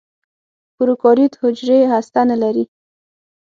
[0.75, 2.65] پروکاریوت حجرې هسته نه لري.